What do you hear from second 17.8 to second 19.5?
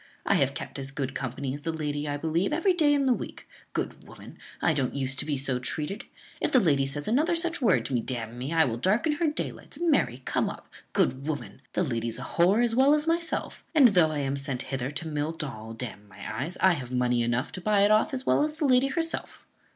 it off as well as the lady herself."